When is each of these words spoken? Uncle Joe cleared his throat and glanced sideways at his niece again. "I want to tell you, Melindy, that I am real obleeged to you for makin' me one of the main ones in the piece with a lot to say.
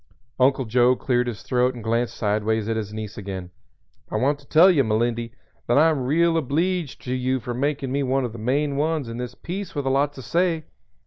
Uncle 0.39 0.65
Joe 0.65 0.95
cleared 0.95 1.27
his 1.27 1.43
throat 1.43 1.75
and 1.75 1.83
glanced 1.83 2.15
sideways 2.17 2.67
at 2.67 2.75
his 2.75 2.91
niece 2.91 3.19
again. 3.19 3.51
"I 4.09 4.15
want 4.15 4.39
to 4.39 4.47
tell 4.47 4.71
you, 4.71 4.83
Melindy, 4.83 5.31
that 5.67 5.77
I 5.77 5.91
am 5.91 6.05
real 6.05 6.37
obleeged 6.37 7.03
to 7.03 7.13
you 7.13 7.39
for 7.39 7.53
makin' 7.53 7.91
me 7.91 8.01
one 8.01 8.25
of 8.25 8.33
the 8.33 8.39
main 8.39 8.77
ones 8.77 9.07
in 9.07 9.17
the 9.17 9.31
piece 9.43 9.75
with 9.75 9.85
a 9.85 9.91
lot 9.91 10.13
to 10.13 10.23
say. 10.23 10.65